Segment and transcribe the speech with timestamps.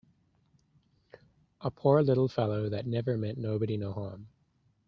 [1.59, 4.29] A poor little fellow that never meant nobody no harm!